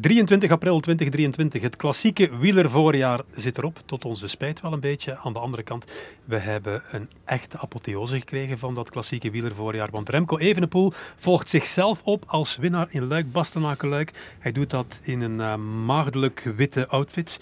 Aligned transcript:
23 0.00 0.50
april 0.50 0.80
2023. 0.80 1.62
Het 1.62 1.76
klassieke 1.76 2.36
wielervoorjaar 2.38 3.20
zit 3.34 3.58
erop. 3.58 3.78
Tot 3.84 4.04
onze 4.04 4.28
spijt 4.28 4.60
wel 4.60 4.72
een 4.72 4.80
beetje. 4.80 5.16
Aan 5.16 5.32
de 5.32 5.38
andere 5.38 5.62
kant, 5.62 5.84
we 6.24 6.38
hebben 6.38 6.82
een 6.90 7.08
echte 7.24 7.58
apotheose 7.58 8.18
gekregen 8.18 8.58
van 8.58 8.74
dat 8.74 8.90
klassieke 8.90 9.30
wielervoorjaar. 9.30 9.90
Want 9.90 10.08
Remco 10.08 10.38
Evenepoel 10.38 10.92
volgt 11.16 11.48
zichzelf 11.48 12.00
op 12.04 12.24
als 12.26 12.56
winnaar 12.56 12.86
in 12.90 13.06
Luik, 13.06 13.32
Bastenaken 13.32 13.88
Luik. 13.88 14.36
Hij 14.38 14.52
doet 14.52 14.70
dat 14.70 15.00
in 15.02 15.20
een 15.20 15.38
uh, 15.38 15.54
maagdelijk 15.84 16.52
witte 16.56 16.88
outfit. 16.88 17.40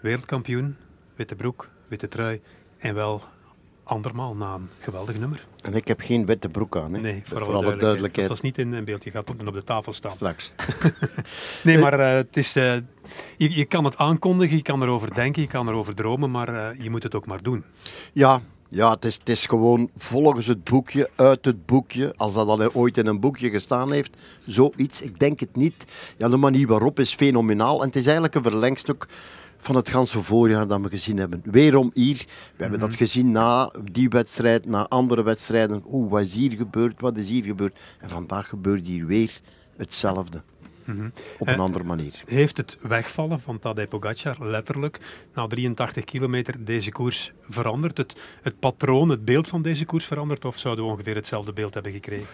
Wereldkampioen, 0.00 0.76
witte 1.16 1.34
broek, 1.34 1.70
witte 1.88 2.08
trui 2.08 2.40
en 2.78 2.94
wel 2.94 3.22
andermaal 3.88 4.34
na 4.34 4.54
een 4.54 4.68
geweldig 4.78 5.18
nummer. 5.18 5.46
En 5.62 5.74
ik 5.74 5.88
heb 5.88 6.00
geen 6.00 6.26
witte 6.26 6.48
broek 6.48 6.76
aan. 6.76 6.94
Hè? 6.94 7.00
Nee, 7.00 7.22
voor, 7.24 7.44
voor 7.44 7.54
alle 7.54 7.76
duidelijkheid. 7.76 8.28
Dat 8.28 8.28
was 8.28 8.40
niet 8.40 8.58
in 8.58 8.84
beeld. 8.84 9.04
Je 9.04 9.10
gaat 9.10 9.30
op 9.30 9.52
de 9.52 9.64
tafel 9.64 9.92
staan. 9.92 10.12
Straks. 10.12 10.52
nee, 11.64 11.78
maar 11.78 12.00
uh, 12.00 12.12
het 12.12 12.36
is, 12.36 12.56
uh, 12.56 12.74
je, 13.36 13.56
je, 13.56 13.64
kan 13.64 13.84
het 13.84 13.96
aankondigen, 13.96 14.56
je 14.56 14.62
kan 14.62 14.82
erover 14.82 15.14
denken, 15.14 15.42
je 15.42 15.48
kan 15.48 15.68
erover 15.68 15.94
dromen, 15.94 16.30
maar 16.30 16.54
uh, 16.54 16.82
je 16.82 16.90
moet 16.90 17.02
het 17.02 17.14
ook 17.14 17.26
maar 17.26 17.42
doen. 17.42 17.64
Ja, 18.12 18.40
ja 18.68 18.90
het, 18.90 19.04
is, 19.04 19.14
het 19.14 19.28
is 19.28 19.46
gewoon 19.46 19.90
volgens 19.96 20.46
het 20.46 20.64
boekje, 20.64 21.10
uit 21.16 21.44
het 21.44 21.66
boekje. 21.66 22.14
Als 22.16 22.34
dat 22.34 22.48
al 22.48 22.72
ooit 22.72 22.96
in 22.96 23.06
een 23.06 23.20
boekje 23.20 23.50
gestaan 23.50 23.92
heeft, 23.92 24.16
zoiets. 24.46 25.02
Ik 25.02 25.18
denk 25.18 25.40
het 25.40 25.56
niet. 25.56 25.84
Ja, 26.16 26.28
de 26.28 26.36
manier 26.36 26.66
waarop 26.66 27.00
is 27.00 27.14
fenomenaal. 27.14 27.80
En 27.80 27.86
het 27.86 27.96
is 27.96 28.04
eigenlijk 28.04 28.34
een 28.34 28.42
verlengstuk 28.42 29.06
van 29.58 29.76
het 29.76 29.88
ganse 29.88 30.22
voorjaar 30.22 30.66
dat 30.66 30.80
we 30.80 30.88
gezien 30.88 31.16
hebben. 31.16 31.42
Weerom 31.44 31.90
hier. 31.94 32.24
We 32.56 32.62
hebben 32.62 32.78
dat 32.78 32.88
mhm. 32.88 32.98
gezien 32.98 33.32
na 33.32 33.72
die 33.92 34.08
wedstrijd, 34.08 34.66
na 34.66 34.88
andere 34.88 35.22
wedstrijden. 35.22 35.82
Oeh, 35.90 36.10
wat 36.10 36.22
is 36.22 36.34
hier 36.34 36.52
gebeurd? 36.52 37.00
Wat 37.00 37.16
is 37.16 37.28
hier 37.28 37.44
gebeurd? 37.44 37.78
En 38.00 38.08
vandaag 38.08 38.48
gebeurt 38.48 38.86
hier 38.86 39.06
weer 39.06 39.40
hetzelfde. 39.76 40.42
Mm 40.84 41.12
Op 41.38 41.46
een 41.46 41.54
uh, 41.54 41.60
andere 41.60 41.84
manier. 41.84 42.22
Heeft 42.26 42.56
het 42.56 42.78
wegvallen 42.80 43.40
van 43.40 43.58
Tadej 43.58 43.86
Pogacar 43.86 44.36
letterlijk 44.40 45.00
na 45.34 45.46
83 45.46 46.04
kilometer 46.04 46.64
deze 46.64 46.90
koers 46.90 47.32
veranderd? 47.48 47.96
Het, 47.96 48.16
het 48.42 48.58
patroon, 48.58 49.08
het 49.08 49.24
beeld 49.24 49.48
van 49.48 49.62
deze 49.62 49.84
koers 49.84 50.04
veranderd? 50.04 50.44
Of 50.44 50.58
zouden 50.58 50.84
we 50.84 50.90
ongeveer 50.90 51.14
hetzelfde 51.14 51.52
beeld 51.52 51.74
hebben 51.74 51.92
gekregen? 51.92 52.26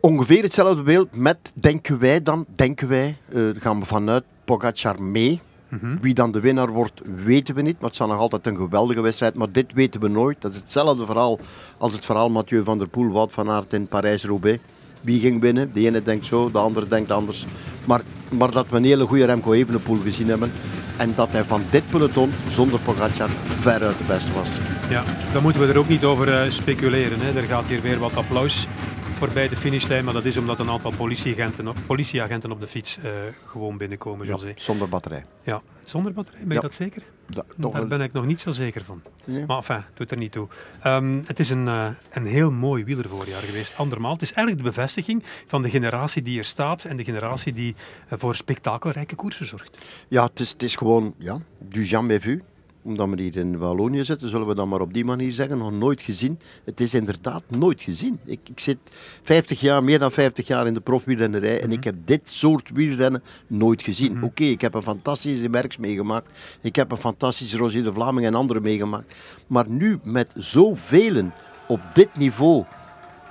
Ongeveer 0.00 0.42
hetzelfde 0.42 0.82
beeld 0.82 1.16
met, 1.16 1.52
denken 1.54 1.98
wij 1.98 2.22
dan, 2.22 2.46
denken 2.54 2.88
wij, 2.88 3.16
uh, 3.28 3.50
gaan 3.58 3.80
we 3.80 3.86
vanuit 3.86 4.24
Pogacar 4.44 5.02
mee. 5.02 5.40
Mhm. 5.80 5.96
Wie 6.00 6.14
dan 6.14 6.32
de 6.32 6.40
winnaar 6.40 6.68
wordt, 6.68 7.00
weten 7.24 7.54
we 7.54 7.62
niet. 7.62 7.80
Maar 7.80 7.88
het 7.88 7.98
zal 7.98 8.06
nog 8.06 8.18
altijd 8.18 8.46
een 8.46 8.56
geweldige 8.56 9.00
wedstrijd. 9.00 9.34
Maar 9.34 9.52
dit 9.52 9.72
weten 9.72 10.00
we 10.00 10.08
nooit. 10.08 10.40
Dat 10.40 10.52
is 10.52 10.58
hetzelfde 10.58 11.06
verhaal 11.06 11.38
als 11.78 11.92
het 11.92 12.04
verhaal 12.04 12.30
Mathieu 12.30 12.64
van 12.64 12.78
der 12.78 12.88
Poel, 12.88 13.12
Wout 13.12 13.32
van 13.32 13.50
Aert 13.50 13.72
in 13.72 13.86
Parijs-Roubaix. 13.86 14.58
Wie 15.00 15.20
ging 15.20 15.40
winnen? 15.40 15.72
De 15.72 15.86
ene 15.86 16.02
denkt 16.02 16.26
zo, 16.26 16.50
de 16.50 16.58
andere 16.58 16.86
denkt 16.88 17.12
anders. 17.12 17.46
Maar, 17.84 18.02
maar 18.32 18.50
dat 18.50 18.68
we 18.68 18.76
een 18.76 18.84
hele 18.84 19.06
goede 19.06 19.24
Remco 19.24 19.52
Evenepoel 19.52 20.00
gezien 20.02 20.28
hebben. 20.28 20.52
En 20.96 21.12
dat 21.16 21.28
hij 21.30 21.44
van 21.44 21.62
dit 21.70 21.82
peloton, 21.90 22.32
zonder 22.50 22.80
Pogacar, 22.80 23.28
veruit 23.44 23.98
de 23.98 24.04
beste 24.06 24.32
was. 24.32 24.56
Ja, 24.88 25.02
daar 25.32 25.42
moeten 25.42 25.60
we 25.60 25.68
er 25.68 25.78
ook 25.78 25.88
niet 25.88 26.04
over 26.04 26.28
uh, 26.28 26.50
speculeren. 26.50 27.20
Hè. 27.20 27.38
Er 27.38 27.42
gaat 27.42 27.64
hier 27.64 27.80
weer 27.80 27.98
wat 27.98 28.16
applaus 28.16 28.66
voorbij 29.14 29.48
de 29.48 29.56
finishlijn, 29.56 30.04
maar 30.04 30.14
dat 30.14 30.24
is 30.24 30.36
omdat 30.36 30.58
een 30.58 30.70
aantal 30.70 30.92
politieagenten 30.96 31.68
op, 31.68 31.76
politieagenten 31.86 32.52
op 32.52 32.60
de 32.60 32.66
fiets 32.66 32.98
uh, 32.98 33.10
gewoon 33.46 33.76
binnenkomen. 33.76 34.26
Ja, 34.26 34.38
zonder 34.56 34.88
batterij. 34.88 35.24
Ja, 35.42 35.62
zonder 35.82 36.12
batterij, 36.12 36.40
ben 36.40 36.48
je 36.48 36.54
ja. 36.54 36.60
dat 36.60 36.74
zeker? 36.74 37.02
Da 37.26 37.44
Daar 37.56 37.86
ben 37.86 38.00
ik 38.00 38.12
nog 38.12 38.26
niet 38.26 38.40
zo 38.40 38.50
zeker 38.50 38.84
van. 38.84 39.02
Nee. 39.24 39.46
Maar 39.46 39.56
enfin, 39.56 39.82
doet 39.94 40.10
er 40.10 40.16
niet 40.16 40.32
toe. 40.32 40.48
Um, 40.84 41.22
het 41.26 41.38
is 41.38 41.50
een, 41.50 41.66
uh, 41.66 41.88
een 42.10 42.26
heel 42.26 42.50
mooi 42.50 42.84
wielervoorjaar 42.84 43.42
geweest, 43.42 43.76
andermaal. 43.76 44.12
Het 44.12 44.22
is 44.22 44.32
eigenlijk 44.32 44.66
de 44.66 44.70
bevestiging 44.74 45.22
van 45.46 45.62
de 45.62 45.70
generatie 45.70 46.22
die 46.22 46.38
er 46.38 46.44
staat 46.44 46.84
en 46.84 46.96
de 46.96 47.04
generatie 47.04 47.52
die 47.52 47.74
uh, 48.12 48.18
voor 48.18 48.34
spektakelrijke 48.34 49.14
koersen 49.14 49.46
zorgt. 49.46 49.78
Ja, 50.08 50.24
het 50.24 50.40
is, 50.40 50.50
het 50.50 50.62
is 50.62 50.76
gewoon 50.76 51.14
ja, 51.18 51.38
du 51.58 51.84
jamais 51.84 52.22
vu 52.22 52.42
omdat 52.84 53.08
we 53.08 53.22
hier 53.22 53.36
in 53.36 53.58
Wallonië 53.58 54.04
zitten, 54.04 54.28
zullen 54.28 54.46
we 54.46 54.54
dan 54.54 54.68
maar 54.68 54.80
op 54.80 54.94
die 54.94 55.04
manier 55.04 55.32
zeggen, 55.32 55.58
nog 55.58 55.72
nooit 55.72 56.00
gezien. 56.00 56.38
Het 56.64 56.80
is 56.80 56.94
inderdaad 56.94 57.42
nooit 57.48 57.82
gezien. 57.82 58.18
Ik, 58.24 58.40
ik 58.48 58.60
zit 58.60 58.78
50 59.22 59.60
jaar, 59.60 59.84
meer 59.84 59.98
dan 59.98 60.12
50 60.12 60.46
jaar 60.46 60.66
in 60.66 60.74
de 60.74 60.80
profwielrennerij 60.80 61.60
en 61.62 61.72
ik 61.72 61.84
heb 61.84 61.94
dit 62.04 62.30
soort 62.30 62.70
wielrennen 62.70 63.22
nooit 63.46 63.82
gezien. 63.82 64.10
Mm 64.10 64.14
-hmm. 64.14 64.24
Oké, 64.24 64.42
okay, 64.42 64.52
ik 64.52 64.60
heb 64.60 64.74
een 64.74 64.82
fantastische 64.82 65.48
Merks 65.48 65.76
meegemaakt. 65.76 66.32
Ik 66.60 66.76
heb 66.76 66.90
een 66.90 66.96
fantastische 66.96 67.56
Roger 67.56 67.82
de 67.82 67.92
Vlaming 67.92 68.26
en 68.26 68.34
anderen 68.34 68.62
meegemaakt. 68.62 69.14
Maar 69.46 69.68
nu 69.68 69.98
met 70.02 70.32
zoveel 70.34 71.32
op 71.68 71.80
dit 71.94 72.16
niveau, 72.16 72.64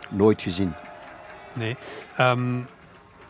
nooit 0.09 0.41
gezien. 0.41 0.73
Nee. 1.53 1.75
Um, 2.19 2.65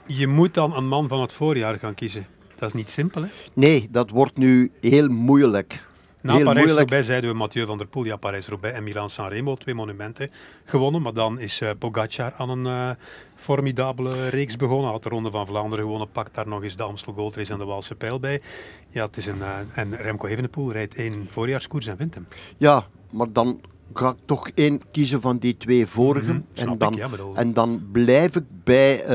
je 0.06 0.28
moet 0.28 0.54
dan 0.54 0.76
een 0.76 0.88
man 0.88 1.08
van 1.08 1.22
het 1.22 1.34
voorjaar 1.34 1.80
gaan 1.80 1.96
kiezen. 1.96 2.26
Dat 2.56 2.70
is 2.70 2.74
niet 2.74 2.90
simpel, 2.90 3.22
hè? 3.22 3.28
Nee, 3.54 3.88
dat 3.92 4.10
wordt 4.10 4.38
nu 4.38 4.72
heel 4.82 5.08
moeilijk. 5.08 5.84
Na 6.24 6.44
Parijs-Roubaix 6.44 7.06
zeiden 7.06 7.30
we 7.30 7.36
Mathieu 7.36 7.66
van 7.66 7.78
der 7.78 7.88
Poel, 7.88 8.04
ja, 8.06 8.16
Parijs-Roubaix 8.16 8.76
en 8.76 8.84
Milan-San 8.84 9.28
Remo, 9.28 9.56
twee 9.56 9.76
monumenten 9.76 10.32
gewonnen. 10.66 11.02
Maar 11.02 11.14
dan 11.14 11.40
is 11.40 11.62
uh, 11.62 11.70
Pogacar 11.80 12.34
aan 12.38 12.50
een 12.50 12.66
uh, 12.66 12.90
formidabele 13.36 14.30
reeks 14.30 14.56
begonnen. 14.56 14.92
Had 14.92 15.04
de 15.04 15.10
Ronde 15.10 15.32
van 15.32 15.48
Vlaanderen 15.48 15.86
gewonnen, 15.86 16.12
pakt 16.12 16.36
daar 16.36 16.48
nog 16.48 16.64
eens 16.64 16.76
de 16.76 16.84
Amstel 16.84 17.14
Gold 17.14 17.36
Race 17.36 17.54
en 17.54 17.60
de 17.60 17.66
Waalse 17.66 17.96
Pijl 17.96 18.20
bij. 18.20 18.42
Ja, 18.90 19.06
het 19.06 19.18
is 19.18 19.26
een, 19.26 19.38
uh, 19.38 19.58
en 19.74 19.96
Remco 19.96 20.28
Evenepoel 20.28 20.72
rijdt 20.72 20.96
één 20.96 21.28
voorjaarskoers 21.32 21.88
en 21.88 21.98
wint 21.98 22.14
hem. 22.14 22.28
Ja, 22.58 22.84
maar 23.12 23.32
dan 23.32 23.62
ga 23.94 24.10
ik 24.10 24.18
toch 24.26 24.50
één 24.56 24.82
kiezen 24.92 25.22
van 25.22 25.38
die 25.38 25.58
twee 25.58 25.88
vorige. 25.88 26.32
Mm 26.32 26.46
-hmm, 26.54 26.70
en, 26.70 26.78
dan, 26.78 26.94
ik, 26.94 27.00
ja, 27.00 27.10
en 27.36 27.54
dan 27.54 27.88
blijf 27.92 28.36
ik 28.36 28.44
bij 28.64 29.10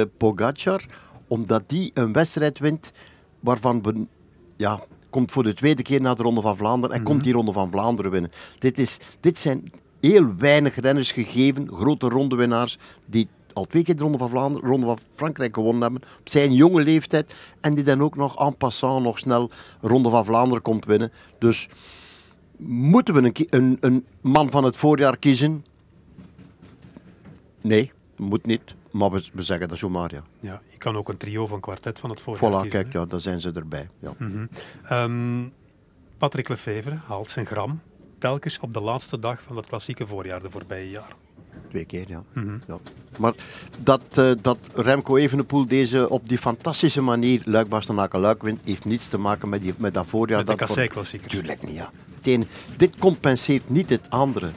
uh, 0.00 0.06
Pogacar, 0.16 0.84
omdat 1.26 1.62
die 1.66 1.90
een 1.94 2.12
wedstrijd 2.12 2.58
wint 2.58 2.92
waarvan 3.40 3.82
we... 3.82 4.06
Ja, 4.56 4.80
komt 5.10 5.32
voor 5.32 5.42
de 5.42 5.54
tweede 5.54 5.82
keer 5.82 6.00
naar 6.00 6.16
de 6.16 6.22
Ronde 6.22 6.40
van 6.40 6.56
Vlaanderen 6.56 6.96
en 6.96 7.00
mm 7.00 7.06
-hmm. 7.06 7.14
komt 7.14 7.24
die 7.24 7.32
Ronde 7.32 7.52
van 7.52 7.70
Vlaanderen 7.70 8.10
winnen. 8.10 8.30
Dit, 8.58 8.78
is, 8.78 8.98
dit 9.20 9.38
zijn 9.38 9.72
heel 10.00 10.34
weinig 10.36 10.80
renners 10.80 11.12
gegeven, 11.12 11.68
grote 11.72 12.08
rondewinnaars, 12.08 12.78
die 13.06 13.28
al 13.52 13.64
twee 13.64 13.82
keer 13.82 13.96
de 13.96 14.02
Ronde 14.02 14.18
van 14.18 14.28
Vlaanderen, 14.28 14.68
Ronde 14.68 14.86
van 14.86 14.98
Frankrijk 15.14 15.54
gewonnen 15.54 15.82
hebben, 15.82 16.02
op 16.18 16.28
zijn 16.28 16.52
jonge 16.52 16.82
leeftijd, 16.82 17.34
en 17.60 17.74
die 17.74 17.84
dan 17.84 18.02
ook 18.02 18.16
nog 18.16 18.46
en 18.46 18.56
passant 18.56 19.04
nog 19.04 19.18
snel 19.18 19.50
Ronde 19.80 20.10
van 20.10 20.24
Vlaanderen 20.24 20.62
komt 20.62 20.84
winnen. 20.84 21.12
Dus 21.38 21.68
moeten 22.66 23.14
we 23.14 23.22
een, 23.22 23.46
een, 23.50 23.76
een 23.80 24.04
man 24.20 24.50
van 24.50 24.64
het 24.64 24.76
voorjaar 24.76 25.16
kiezen? 25.16 25.64
Nee, 27.60 27.92
moet 28.16 28.46
niet. 28.46 28.74
Maar 28.90 29.10
we, 29.10 29.24
we 29.32 29.42
zeggen 29.42 29.68
dat 29.68 29.78
zomaar, 29.78 30.14
ja. 30.14 30.22
Ja, 30.40 30.60
kan 30.80 30.96
ook 30.96 31.08
een 31.08 31.16
trio 31.16 31.46
van 31.46 31.60
kwartet 31.60 31.98
van 31.98 32.10
het 32.10 32.20
voorjaar 32.20 32.50
Voilà, 32.50 32.62
kiezen, 32.62 32.82
kijk, 32.82 32.92
ja, 32.92 33.04
daar 33.04 33.20
zijn 33.20 33.40
ze 33.40 33.52
erbij. 33.52 33.88
Ja. 33.98 34.12
Mm 34.18 34.32
-hmm. 34.32 34.48
um, 34.98 35.52
Patrick 36.18 36.48
Lefevre 36.48 36.98
haalt 37.06 37.28
zijn 37.28 37.46
gram 37.46 37.80
telkens 38.18 38.58
op 38.60 38.72
de 38.72 38.80
laatste 38.80 39.18
dag 39.18 39.42
van 39.42 39.56
het 39.56 39.66
klassieke 39.66 40.06
voorjaar 40.06 40.42
de 40.42 40.50
voorbije 40.50 40.90
jaar. 40.90 41.12
Twee 41.68 41.84
keer, 41.84 42.04
ja. 42.08 42.22
Mm 42.32 42.42
-hmm. 42.42 42.60
ja. 42.66 42.78
Maar 43.18 43.34
dat, 43.80 44.02
uh, 44.18 44.32
dat 44.42 44.58
Remco 44.74 45.16
Evenepoel 45.16 45.66
deze 45.66 46.08
op 46.08 46.28
die 46.28 46.38
fantastische 46.38 47.02
manier 47.02 47.42
Luik 47.44 47.68
Bastenaken 47.68 48.20
Luik 48.20 48.42
wint, 48.42 48.60
heeft 48.64 48.84
niets 48.84 49.08
te 49.08 49.18
maken 49.18 49.48
met, 49.48 49.62
die, 49.62 49.74
met 49.76 49.94
dat 49.94 50.06
voorjaar. 50.06 50.38
Met 50.38 50.46
de 50.46 50.54
kassei-klassieker. 50.54 51.28
Tuurlijk 51.28 51.62
niet, 51.62 51.74
ja. 51.74 51.90
Dit 52.76 52.96
compenseert 52.98 53.68
niet 53.68 53.90
het 53.90 54.10
andere. 54.10 54.50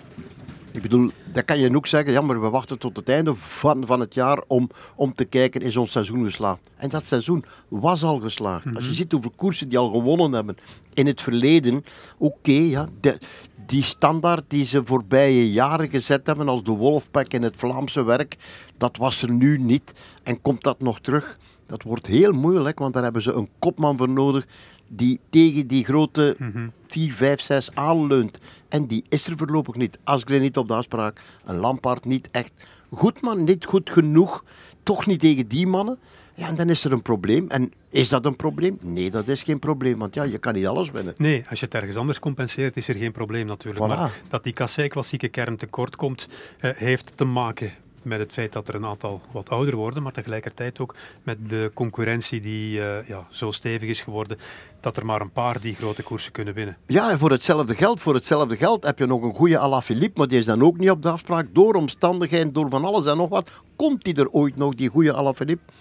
Ik 0.74 0.82
bedoel, 0.82 1.10
dat 1.34 1.46
kan 1.46 1.60
je 1.60 1.76
ook 1.76 1.88
zeggen, 1.88 2.14
ja, 2.14 2.22
maar 2.22 2.42
we 2.42 2.50
wachten 2.50 2.80
tot 2.80 2.96
het 2.96 3.10
einde 3.10 3.36
van, 3.36 3.86
van 3.86 4.00
het 4.00 4.14
jaar 4.14 4.42
om, 4.48 4.70
om 4.96 5.14
te 5.14 5.26
kijken, 5.26 5.62
is 5.62 5.78
ons 5.78 5.92
seizoen 5.92 6.24
geslaagd? 6.24 6.70
En 6.76 6.90
dat 6.90 7.06
seizoen 7.06 7.46
was 7.68 8.04
al 8.04 8.18
geslaagd. 8.18 8.66
Mm 8.66 8.72
-hmm. 8.72 8.80
Als 8.80 8.90
je 8.90 8.94
ziet 8.96 9.12
hoeveel 9.12 9.34
koersen 9.36 9.70
die 9.70 9.78
al 9.78 9.92
gewonnen 9.92 10.32
hebben 10.32 10.58
in 10.94 11.06
het 11.06 11.22
verleden, 11.22 11.76
oké, 12.18 12.34
okay, 12.36 12.70
ja, 12.70 12.88
de, 13.02 13.20
die 13.66 13.84
standaard 13.84 14.44
die 14.48 14.66
ze 14.66 14.82
voorbije 14.86 15.52
jaren 15.52 15.90
gezet 15.90 16.28
hebben 16.28 16.48
als 16.48 16.64
de 16.64 16.72
Wolfpack 16.72 17.34
in 17.34 17.44
het 17.44 17.56
Vlaamse 17.58 18.04
werk, 18.04 18.36
dat 18.78 18.98
was 18.98 19.22
er 19.22 19.32
nu 19.32 19.58
niet. 19.58 19.94
En 20.24 20.42
komt 20.42 20.64
dat 20.64 20.80
nog 20.80 21.00
terug? 21.00 21.38
Dat 21.66 21.84
wordt 21.84 22.08
heel 22.08 22.32
moeilijk, 22.32 22.80
want 22.80 22.94
daar 22.94 23.04
hebben 23.04 23.22
ze 23.22 23.34
een 23.34 23.50
kopman 23.60 23.98
voor 23.98 24.10
nodig 24.10 24.46
die 24.88 25.20
tegen 25.30 25.68
die 25.68 25.84
grote 25.84 26.36
mm 26.40 26.52
-hmm. 26.54 26.72
4, 26.88 27.14
5, 27.14 27.42
6 27.42 27.70
aanleunt. 27.74 28.40
En 28.70 28.88
die 28.88 29.04
is 29.10 29.28
er 29.28 29.38
voorlopig 29.38 29.76
niet. 29.76 29.98
Asgreen 30.04 30.42
niet 30.42 30.58
op 30.58 30.68
de 30.68 30.74
afspraak, 30.74 31.22
een 31.46 31.56
Lampaard 31.56 32.06
niet 32.06 32.30
echt 32.32 32.52
goed, 32.90 33.22
maar 33.22 33.38
niet 33.38 33.66
goed 33.66 33.90
genoeg. 33.90 34.44
Toch 34.84 35.06
niet 35.06 35.20
tegen 35.20 35.48
die 35.48 35.68
mannen. 35.68 35.98
Ja, 36.36 36.48
en 36.48 36.56
dan 36.56 36.70
is 36.70 36.84
er 36.84 36.92
een 36.92 37.02
probleem. 37.02 37.50
En 37.50 37.72
is 37.90 38.10
dat 38.10 38.26
een 38.26 38.36
probleem? 38.36 38.78
Nee, 38.82 39.12
dat 39.12 39.28
is 39.28 39.44
geen 39.44 39.60
probleem, 39.60 40.00
want 40.00 40.14
ja, 40.14 40.24
je 40.24 40.38
kan 40.38 40.54
niet 40.54 40.68
alles 40.68 40.92
winnen. 40.92 41.14
Nee, 41.18 41.44
als 41.50 41.60
je 41.60 41.66
het 41.66 41.76
ergens 41.76 41.96
anders 41.96 42.20
compenseert, 42.20 42.78
is 42.78 42.88
er 42.88 42.96
geen 42.96 43.12
probleem 43.12 43.46
natuurlijk. 43.46 43.86
Voilà. 43.86 43.88
Maar 43.88 44.12
dat 44.28 44.44
die 44.44 44.54
kassei-klassieke 44.54 45.28
kern 45.28 45.58
tekort 45.58 45.96
komt, 45.96 46.28
uh, 46.62 46.72
heeft 46.76 47.12
te 47.16 47.26
maken 47.26 47.72
met 48.04 48.20
het 48.20 48.32
feit 48.32 48.54
dat 48.54 48.68
er 48.68 48.76
een 48.76 48.86
aantal 48.86 49.22
wat 49.32 49.50
ouder 49.50 49.76
worden, 49.76 50.04
maar 50.04 50.12
tegelijkertijd 50.12 50.80
ook 50.80 50.96
met 51.24 51.38
de 51.50 51.72
concurrentie 51.74 52.42
die 52.42 52.80
uh, 52.80 53.08
ja, 53.08 53.28
zo 53.30 53.52
stevig 53.52 53.90
is 53.90 54.02
geworden, 54.02 54.38
dat 54.80 54.98
er 54.98 55.06
maar 55.06 55.22
een 55.22 55.32
paar 55.32 55.60
die 55.62 55.76
grote 55.76 56.04
koersen 56.04 56.32
kunnen 56.32 56.54
winnen. 56.54 56.78
Ja, 56.88 57.12
en 57.12 57.20
voor 57.20 57.32
hetzelfde 57.32 57.76
geld, 57.76 58.00
voor 58.00 58.14
hetzelfde 58.14 58.58
geld 58.58 58.84
heb 58.84 59.00
je 59.00 59.06
nog 59.06 59.24
een 59.24 59.34
goede 59.34 59.58
Alaphilippe, 59.58 60.20
maar 60.20 60.28
die 60.28 60.40
is 60.40 60.46
dan 60.46 60.64
ook 60.64 60.78
niet 60.78 60.90
op 60.90 61.02
de 61.02 61.10
afspraak. 61.10 61.48
Door 61.54 61.74
omstandigheden, 61.74 62.54
door 62.54 62.70
van 62.70 62.86
alles 62.86 63.06
en 63.06 63.18
nog 63.18 63.30
wat, 63.30 63.50
komt 63.76 64.04
die 64.04 64.16
er 64.16 64.30
ooit 64.30 64.56
nog, 64.56 64.76
die 64.76 64.90
goede 64.90 65.14
Alaphilippe? 65.14 65.72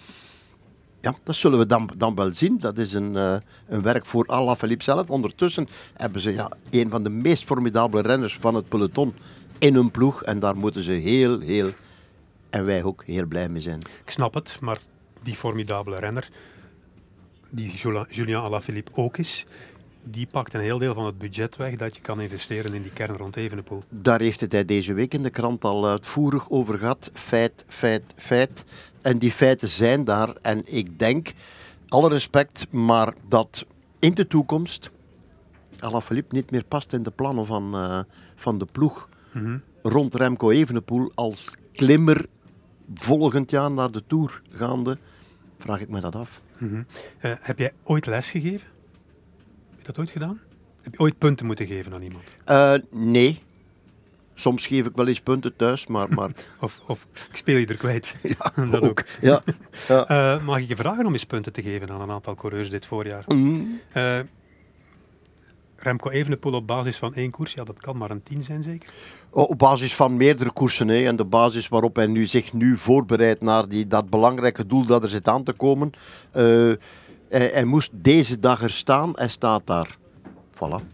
Ja, 1.01 1.15
dat 1.23 1.35
zullen 1.35 1.59
we 1.59 1.65
dan, 1.65 1.89
dan 1.97 2.15
wel 2.15 2.33
zien. 2.33 2.57
Dat 2.59 2.77
is 2.77 2.93
een, 2.93 3.13
uh, 3.13 3.35
een 3.67 3.81
werk 3.81 4.05
voor 4.05 4.27
Alaphilippe 4.27 4.83
zelf. 4.83 5.09
Ondertussen 5.09 5.67
hebben 5.93 6.21
ze 6.21 6.33
ja, 6.33 6.51
een 6.69 6.89
van 6.89 7.03
de 7.03 7.09
meest 7.09 7.43
formidabele 7.43 8.01
renners 8.01 8.37
van 8.37 8.55
het 8.55 8.67
peloton 8.67 9.13
in 9.59 9.75
hun 9.75 9.91
ploeg. 9.91 10.23
En 10.23 10.39
daar 10.39 10.57
moeten 10.57 10.83
ze 10.83 10.91
heel, 10.91 11.39
heel, 11.39 11.69
en 12.53 12.65
wij 12.65 12.83
ook, 12.83 13.03
heel 13.05 13.25
blij 13.25 13.49
mee 13.49 13.61
zijn. 13.61 13.79
Ik 14.05 14.11
snap 14.11 14.33
het, 14.33 14.57
maar 14.61 14.79
die 15.23 15.35
formidabele 15.35 15.99
renner, 15.99 16.29
die 17.49 17.71
Julien 18.09 18.35
Alaphilippe 18.35 18.91
ook 18.93 19.17
is, 19.17 19.45
die 20.03 20.27
pakt 20.31 20.53
een 20.53 20.61
heel 20.61 20.77
deel 20.77 20.93
van 20.93 21.05
het 21.05 21.17
budget 21.17 21.55
weg 21.55 21.75
dat 21.75 21.95
je 21.95 22.01
kan 22.01 22.21
investeren 22.21 22.73
in 22.73 22.81
die 22.81 22.91
kern 22.91 23.17
rond 23.17 23.35
Evenepoel. 23.35 23.81
Daar 23.89 24.19
heeft 24.19 24.41
het 24.41 24.51
hij 24.51 24.65
deze 24.65 24.93
week 24.93 25.13
in 25.13 25.23
de 25.23 25.29
krant 25.29 25.63
al 25.63 25.87
uitvoerig 25.87 26.49
over 26.49 26.77
gehad. 26.77 27.11
Feit, 27.13 27.65
feit, 27.67 28.03
feit. 28.15 28.65
En 29.01 29.17
die 29.17 29.31
feiten 29.31 29.67
zijn 29.67 30.03
daar. 30.03 30.35
En 30.41 30.61
ik 30.65 30.99
denk, 30.99 31.33
alle 31.87 32.09
respect, 32.09 32.67
maar 32.71 33.13
dat 33.27 33.65
in 33.99 34.13
de 34.13 34.27
toekomst 34.27 34.89
Alaphilippe 35.79 36.35
niet 36.35 36.51
meer 36.51 36.65
past 36.65 36.93
in 36.93 37.03
de 37.03 37.11
plannen 37.11 37.45
van, 37.45 37.75
uh, 37.75 37.99
van 38.35 38.57
de 38.57 38.67
ploeg. 38.71 39.09
Mm 39.31 39.61
Rond 39.85 40.15
Remco 40.15 40.49
Evenepoel 40.49 41.11
als 41.15 41.55
klimmer 41.73 42.25
volgend 42.95 43.51
jaar 43.51 43.71
naar 43.71 43.91
de 43.91 44.03
Tour 44.07 44.41
gaande, 44.51 44.97
vraag 45.57 45.79
ik 45.79 45.89
me 45.89 45.99
dat 45.99 46.15
af. 46.15 46.41
Mm 46.57 46.69
-hmm. 46.69 46.85
uh, 47.21 47.35
heb 47.39 47.59
jij 47.59 47.73
ooit 47.83 48.05
les 48.05 48.29
gegeven? 48.29 48.67
Heb 49.69 49.79
je 49.79 49.85
dat 49.85 49.99
ooit 49.99 50.09
gedaan? 50.09 50.39
Heb 50.81 50.93
je 50.93 50.99
ooit 50.99 51.17
punten 51.17 51.45
moeten 51.45 51.67
geven 51.67 51.93
aan 51.93 52.01
iemand? 52.01 52.23
Uh, 52.49 52.73
nee. 52.91 53.41
Soms 54.33 54.67
geef 54.67 54.85
ik 54.85 54.95
wel 54.95 55.07
eens 55.07 55.21
punten 55.21 55.55
thuis, 55.55 55.87
maar... 55.87 56.13
maar... 56.13 56.29
of, 56.61 56.81
of 56.87 57.07
ik 57.31 57.37
speel 57.37 57.57
je 57.57 57.65
er 57.65 57.77
kwijt. 57.77 58.17
Ja, 58.37 58.51
dat 58.71 58.81
ook. 58.81 58.83
ook. 58.83 59.03
Ja. 59.21 59.43
Uh, 59.89 60.45
mag 60.45 60.59
ik 60.59 60.67
je 60.67 60.75
vragen 60.75 61.05
om 61.05 61.13
eens 61.13 61.25
punten 61.25 61.53
te 61.53 61.61
geven 61.61 61.89
aan 61.89 62.01
een 62.01 62.11
aantal 62.11 62.35
coureurs 62.35 62.69
dit 62.69 62.85
voorjaar? 62.85 63.23
Mm. 63.27 63.79
Remco 65.83 66.09
Evenepoel 66.09 66.53
op 66.53 66.67
basis 66.67 66.97
van 66.97 67.13
één 67.13 67.31
koers, 67.31 67.53
ja, 67.53 67.63
dat 67.63 67.79
kan 67.79 67.97
maar 67.97 68.11
een 68.11 68.23
tien 68.23 68.43
zijn 68.43 68.63
zeker? 68.63 68.93
Oh, 69.29 69.49
op 69.49 69.57
basis 69.57 69.95
van 69.95 70.17
meerdere 70.17 70.51
koersen. 70.51 70.87
Hè, 70.87 71.05
en 71.05 71.15
de 71.15 71.25
basis 71.25 71.67
waarop 71.67 71.95
hij 71.95 72.05
nu, 72.05 72.25
zich 72.25 72.53
nu 72.53 72.77
voorbereidt 72.77 73.41
naar 73.41 73.69
die, 73.69 73.87
dat 73.87 74.09
belangrijke 74.09 74.65
doel 74.65 74.85
dat 74.85 75.03
er 75.03 75.09
zit 75.09 75.27
aan 75.27 75.43
te 75.43 75.53
komen. 75.53 75.91
Uh, 76.35 76.73
hij, 77.29 77.49
hij, 77.53 77.65
moest 77.65 77.91
deze 77.93 78.39
dag 78.39 78.61
er 78.61 78.69
staan, 78.69 79.11
hij 79.15 79.29
staat 79.29 79.67
daar. 79.67 79.97
Voilà. 80.53 80.85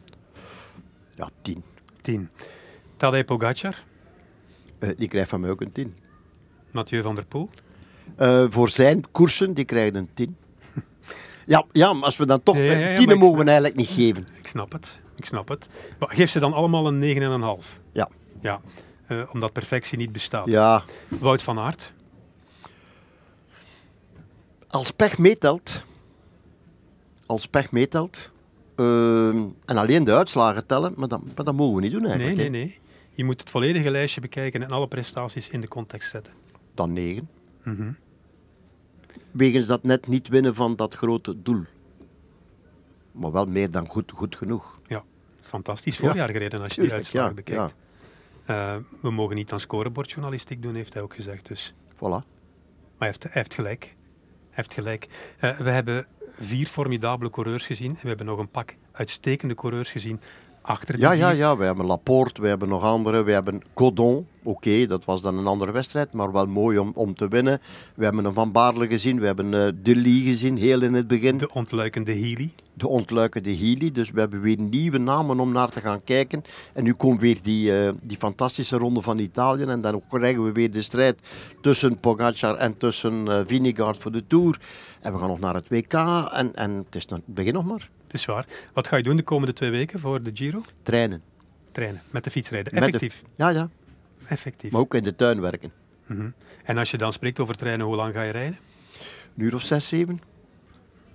Ja, 1.10 1.30
tien. 1.42 1.64
Tien. 2.02 2.30
Tadej 2.98 3.24
Pogacar? 3.24 3.84
Uh, 4.80 4.90
die 4.98 5.08
krijgt 5.08 5.30
van 5.30 5.40
mij 5.40 5.50
ook 5.50 5.62
een 5.62 5.72
tien. 5.72 5.96
Mathieu 6.72 7.02
van 7.02 7.16
der 7.16 7.26
Poel? 7.26 7.50
Uh, 8.20 8.46
voor 8.50 8.70
zijn 8.70 9.12
koersen, 9.12 9.54
die 9.54 9.66
krijgt 9.66 9.96
een 9.96 10.10
tien. 10.14 10.36
Ja, 11.50 11.66
ja, 11.72 11.94
maar 11.94 12.04
als 12.04 12.18
we 12.18 12.26
dan 12.26 12.44
toch... 12.44 12.58
Ja, 12.58 12.64
ja, 12.64 13.16
mogen 13.16 13.38
we 13.38 13.44
eigenlijk 13.44 13.76
niet 13.76 13.88
geven. 13.88 14.28
Ik 14.38 14.48
snap 14.48 14.72
het. 14.72 15.00
Ik 15.16 15.26
snap 15.26 15.48
het. 15.48 15.68
Maar 16.00 16.10
geef 16.10 16.32
ze 16.32 16.40
dan 16.40 16.54
allemaal 16.54 16.88
een 16.88 17.62
9,5? 17.62 17.82
Ja. 17.92 18.10
Ja, 18.42 18.62
uh, 19.08 19.24
omdat 19.34 19.54
perfectie 19.54 19.98
niet 19.98 20.12
bestaat. 20.12 20.48
Ja. 20.48 20.84
Wout 21.08 21.42
van 21.42 21.60
Aert? 21.60 21.94
Als 24.68 24.92
pech 24.92 25.18
meetelt... 25.18 25.84
Als 27.26 27.48
pech 27.48 27.72
meetelt... 27.72 28.30
Uh, 28.76 29.28
en 29.30 29.78
alleen 29.78 30.04
de 30.04 30.16
uitslagen 30.16 30.66
tellen, 30.66 30.94
maar 30.96 31.08
dat, 31.08 31.22
maar 31.36 31.46
dat 31.46 31.56
mogen 31.56 31.76
we 31.76 31.82
niet 31.82 31.92
doen 31.92 32.06
eigenlijk. 32.06 32.38
Nee, 32.38 32.50
nee, 32.50 32.66
nee. 32.66 32.80
Je 33.14 33.24
moet 33.24 33.40
het 33.40 33.50
volledige 33.50 33.90
lijstje 33.90 34.22
bekijken 34.22 34.64
en 34.64 34.70
alle 34.70 34.88
prestaties 34.88 35.50
in 35.50 35.62
de 35.62 35.68
context 35.68 36.10
zetten. 36.10 36.34
Dan 36.74 36.94
9. 36.94 37.30
Mm 37.64 37.76
-hmm 37.76 37.96
wegens 39.32 39.66
dat 39.66 39.84
net 39.84 40.08
niet 40.08 40.28
winnen 40.28 40.56
van 40.56 40.76
dat 40.76 40.94
grote 40.94 41.42
doel. 41.42 41.64
Maar 43.12 43.32
wel 43.32 43.46
meer 43.46 43.72
dan 43.72 43.88
goed, 43.88 44.12
goed 44.16 44.36
genoeg. 44.36 44.80
Ja, 44.88 45.04
fantastisch 45.42 45.98
voorjaar 45.98 46.28
ja, 46.28 46.34
gereden 46.34 46.62
als 46.62 46.76
je 46.76 46.82
die 46.82 46.94
uitslagen 46.94 47.30
ja, 47.30 47.36
bekijkt. 47.36 47.74
Ja. 48.48 48.76
Uh, 48.76 48.82
we 49.02 49.12
mogen 49.12 49.36
niet 49.36 49.52
aan 49.52 49.60
scorebordjournalistiek 49.60 50.62
doen, 50.62 50.76
heeft 50.76 50.94
hij 50.94 51.04
ook 51.04 51.14
gezegd. 51.14 51.48
Dus. 51.48 51.74
Voilà. 51.94 52.00
Maar 52.00 53.08
hij 53.08 53.08
heeft, 53.08 53.24
hij 53.24 53.32
heeft 53.34 53.54
gelijk. 53.54 53.84
Hij 53.84 53.94
heeft 54.50 54.74
gelijk. 54.74 55.08
Uh, 55.42 55.58
we 55.58 55.70
hebben 55.70 56.08
vier 56.40 56.68
formidabele 56.68 57.30
coureurs 57.30 57.66
gezien. 57.66 57.92
En 57.92 58.02
we 58.02 58.08
hebben 58.08 58.26
nog 58.26 58.40
een 58.40 58.50
pak 58.50 58.76
uitstekende 58.92 59.56
coureurs 59.56 59.92
gezien 59.92 60.20
achter 60.62 61.00
ja, 61.00 61.12
ja, 61.12 61.30
ja, 61.30 61.58
we 61.58 61.64
hebben 61.64 61.86
Laporte, 61.86 62.42
we 62.42 62.48
hebben 62.48 62.70
nog 62.70 62.84
andere. 62.84 63.24
We 63.24 63.32
hebben 63.32 63.62
Godon, 63.74 64.28
oké, 64.44 64.86
dat 64.88 65.06
was 65.06 65.22
dan 65.22 65.38
een 65.38 65.48
andere 65.48 65.72
wedstrijd, 65.72 66.14
maar 66.14 66.32
wel 66.32 66.46
mooi 66.46 66.78
om, 66.78 66.92
om 66.96 67.16
te 67.16 67.28
winnen. 67.28 67.60
We 67.96 68.04
hebben 68.04 68.26
een 68.26 68.34
Van 68.34 68.52
Baarle 68.52 68.88
gezien, 68.88 69.20
we 69.20 69.26
hebben 69.26 69.46
uh, 69.46 69.68
De 69.82 69.96
Lee 69.96 70.22
gezien, 70.24 70.58
heel 70.58 70.82
in 70.82 70.94
het 70.94 71.08
begin. 71.08 71.38
De 71.38 71.54
ontluikende 71.54 72.12
Healy. 72.12 72.52
De 72.74 72.88
ontluikende 72.88 73.56
Healy, 73.56 73.92
dus 73.92 74.12
we 74.12 74.20
hebben 74.20 74.42
weer 74.42 74.60
nieuwe 74.60 74.98
namen 74.98 75.40
om 75.40 75.52
naar 75.52 75.70
te 75.70 75.82
gaan 75.82 76.04
kijken. 76.04 76.44
En 76.74 76.84
nu 76.84 76.94
komt 76.94 77.22
weer 77.22 77.38
die, 77.42 77.72
uh, 77.72 77.90
die 78.02 78.18
fantastische 78.18 78.78
ronde 78.78 79.02
van 79.02 79.18
Italië 79.18 79.64
en 79.64 79.82
dan 79.82 80.02
krijgen 80.10 80.44
we 80.44 80.52
weer 80.52 80.72
de 80.72 80.82
strijd 80.82 81.20
tussen 81.62 81.98
Pogacar 81.98 82.56
en 82.56 82.78
tussen 82.78 83.26
uh, 83.26 83.40
Vinegaard 83.46 83.98
voor 83.98 84.12
de 84.12 84.28
Tour. 84.28 84.60
En 85.02 85.14
we 85.14 85.20
gaan 85.20 85.28
nog 85.28 85.40
naar 85.40 85.54
het 85.54 85.68
WK 85.68 85.94
en, 85.94 86.56
en 86.56 86.72
het 86.72 86.96
is 86.96 87.06
nog, 87.06 87.20
begin 87.26 87.54
nog 87.54 87.66
maar. 87.66 87.90
Het 88.10 88.20
is 88.20 88.26
waar. 88.26 88.46
Wat 88.74 88.88
ga 88.88 88.96
je 88.96 89.04
doen 89.04 89.16
de 89.16 89.24
komende 89.24 89.54
twee 89.54 89.70
weken 89.70 90.00
voor 90.00 90.24
de 90.24 90.32
Giro? 90.34 90.64
Trainen. 90.84 91.22
Trainen, 91.72 92.02
met 92.10 92.24
de 92.24 92.32
fiets 92.32 92.50
rijden. 92.50 92.74
Effectief. 92.74 93.22
De, 93.22 93.28
ja, 93.36 93.50
ja. 93.50 93.70
Effectief. 94.28 94.72
Maar 94.72 94.82
ook 94.82 94.94
in 94.94 95.04
de 95.04 95.16
tuin 95.16 95.42
werken. 95.42 95.72
Mm 96.06 96.18
-hmm. 96.18 96.34
En 96.64 96.78
als 96.78 96.92
je 96.92 96.98
dan 96.98 97.14
spreekt 97.14 97.40
over 97.40 97.56
trainen, 97.56 97.86
hoe 97.86 97.96
lang 97.96 98.14
ga 98.14 98.22
je 98.22 98.32
rijden? 98.32 98.58
Een 99.38 99.44
uur 99.44 99.56
of 99.56 99.62
zes, 99.62 99.88
zeven. 99.88 100.20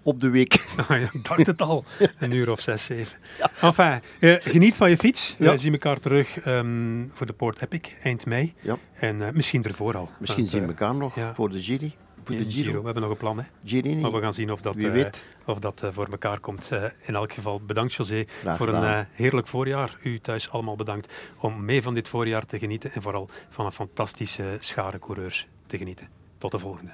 Op 0.02 0.20
de 0.20 0.28
week. 0.30 0.52
Ah, 0.76 1.00
ja, 1.00 1.08
ik 1.12 1.24
dacht 1.24 1.46
het 1.46 1.62
al. 1.62 1.84
Een 2.18 2.32
uur 2.32 2.50
of 2.50 2.60
zes, 2.60 2.84
zeven. 2.84 3.18
Ja. 3.38 3.50
Enfin, 3.60 4.00
uh, 4.20 4.34
geniet 4.40 4.76
van 4.76 4.90
je 4.90 4.96
fiets. 4.96 5.36
Ja. 5.38 5.50
We 5.50 5.58
zien 5.58 5.72
elkaar 5.72 5.98
terug 5.98 6.46
um, 6.46 7.10
voor 7.14 7.26
de 7.26 7.32
Port 7.32 7.62
Epic 7.62 7.80
eind 8.02 8.26
mei. 8.26 8.54
Ja. 8.60 8.78
En 8.94 9.20
uh, 9.20 9.30
misschien 9.30 9.64
ervoor 9.64 9.96
al. 9.96 10.10
Misschien 10.18 10.42
Want, 10.42 10.54
zien 10.54 10.62
we 10.62 10.68
elkaar 10.68 10.94
nog 10.94 11.14
voor 11.34 11.50
de 11.50 11.62
Giro. 11.62 11.90
Voor 12.24 12.36
de 12.36 12.50
Giro. 12.50 12.64
Giro. 12.64 12.78
We 12.78 12.84
hebben 12.84 13.02
nog 13.02 13.10
een 13.12 13.16
plan, 13.16 13.38
hè? 13.38 13.44
Girini. 13.64 14.00
Maar 14.00 14.12
we 14.12 14.20
gaan 14.20 14.34
zien 14.34 14.52
of 14.52 14.60
dat, 14.60 14.74
Wie 14.74 14.90
weet. 14.90 15.24
Uh, 15.42 15.48
of 15.48 15.58
dat 15.58 15.80
uh, 15.84 15.90
voor 15.92 16.08
elkaar 16.10 16.40
komt. 16.40 16.68
Uh, 16.72 16.84
in 17.02 17.14
elk 17.14 17.32
geval 17.32 17.60
bedankt, 17.60 17.94
José, 17.94 18.24
Graag 18.40 18.56
voor 18.56 18.66
gedaan. 18.66 18.84
een 18.98 19.06
heerlijk 19.12 19.46
voorjaar. 19.46 19.96
U 20.02 20.18
thuis 20.18 20.50
allemaal 20.50 20.76
bedankt 20.76 21.12
om 21.38 21.64
mee 21.64 21.82
van 21.82 21.94
dit 21.94 22.08
voorjaar 22.08 22.46
te 22.46 22.58
genieten 22.58 22.92
en 22.92 23.02
vooral 23.02 23.28
van 23.50 23.66
een 23.66 23.72
fantastische 23.72 24.56
schare 24.60 24.98
coureurs 24.98 25.46
te 25.66 25.78
genieten. 25.78 26.08
Tot 26.38 26.50
de 26.50 26.58
volgende. 26.58 26.92